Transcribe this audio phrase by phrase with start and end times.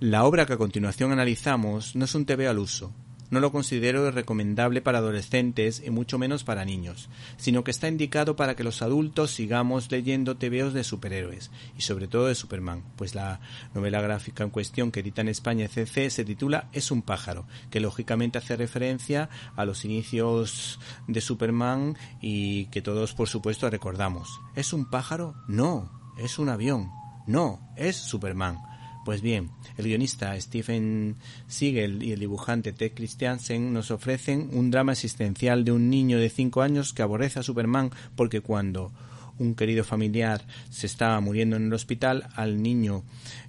[0.00, 2.90] La obra que a continuación analizamos no es un TV al uso,
[3.28, 8.34] no lo considero recomendable para adolescentes y mucho menos para niños, sino que está indicado
[8.34, 13.14] para que los adultos sigamos leyendo TVOs de superhéroes y sobre todo de Superman, pues
[13.14, 13.40] la
[13.74, 17.80] novela gráfica en cuestión que edita en España CC se titula Es un pájaro, que
[17.80, 24.40] lógicamente hace referencia a los inicios de Superman y que todos por supuesto recordamos.
[24.56, 25.34] ¿Es un pájaro?
[25.46, 26.90] No, es un avión.
[27.26, 28.69] No, es Superman.
[29.04, 31.16] Pues bien, el guionista Stephen
[31.48, 36.28] Siegel y el dibujante Ted Christiansen nos ofrecen un drama existencial de un niño de
[36.28, 38.92] 5 años que aborrece a Superman porque cuando
[39.38, 43.02] un querido familiar se estaba muriendo en el hospital, al niño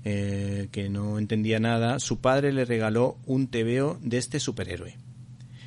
[0.06, 4.96] eh, que no entendía nada, su padre le regaló un tebeo de este superhéroe.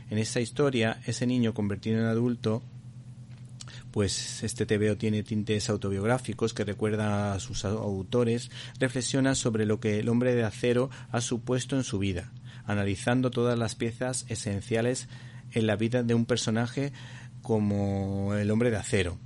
[0.09, 2.62] En esta historia, ese niño convertido en adulto
[3.95, 10.01] pues este TVO tiene tintes autobiográficos que recuerda a sus autores, reflexiona sobre lo que
[10.01, 12.33] el hombre de acero ha supuesto en su vida,
[12.65, 15.06] analizando todas las piezas esenciales
[15.53, 16.92] en la vida de un personaje
[17.41, 19.17] como el hombre de acero.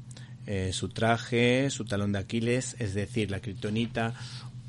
[0.44, 4.12] Eh, su traje, su talón de Aquiles, es decir, la kriptonita,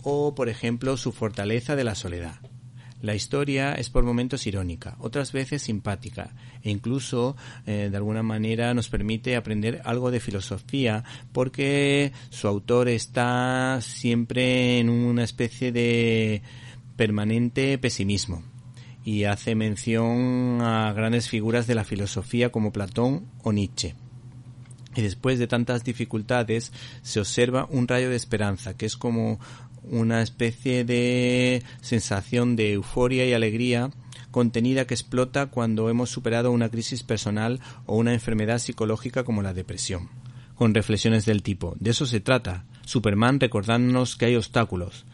[0.02, 2.40] o por ejemplo su fortaleza de la soledad.
[3.02, 8.74] La historia es por momentos irónica, otras veces simpática e incluso eh, de alguna manera
[8.74, 16.42] nos permite aprender algo de filosofía porque su autor está siempre en una especie de
[16.98, 18.44] permanente pesimismo
[19.06, 23.96] y hace mención a grandes figuras de la filosofía como Platón o Nietzsche.
[24.96, 29.40] Y después de tantas dificultades se observa un rayo de esperanza, que es como
[29.84, 33.92] una especie de sensación de euforia y alegría
[34.32, 39.54] contenida que explota cuando hemos superado una crisis personal o una enfermedad psicológica como la
[39.54, 40.10] depresión.
[40.56, 45.06] Con reflexiones del tipo, de eso se trata, Superman recordándonos que hay obstáculos,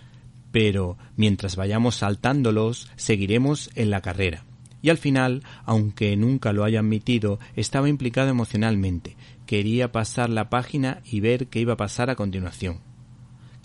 [0.52, 4.44] pero mientras vayamos saltándolos, seguiremos en la carrera.
[4.81, 11.01] Y al final, aunque nunca lo haya admitido, estaba implicado emocionalmente, quería pasar la página
[11.06, 12.79] y ver qué iba a pasar a continuación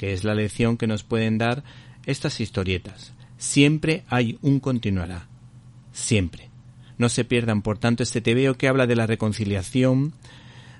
[0.00, 1.62] que es la lección que nos pueden dar
[2.06, 3.12] estas historietas.
[3.36, 5.28] Siempre hay un continuará.
[5.92, 6.48] Siempre.
[6.96, 10.14] No se pierdan, por tanto, este tebeo que habla de la reconciliación,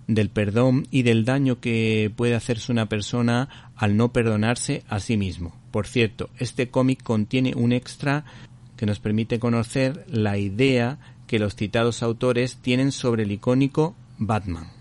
[0.07, 5.19] del perdón y del daño que puede hacerse una persona al no perdonarse a sí
[5.19, 5.55] mismo.
[5.71, 8.25] Por cierto, este cómic contiene un extra
[8.79, 14.80] que nos permite conocer la idea que los citados autores tienen sobre el icónico Batman.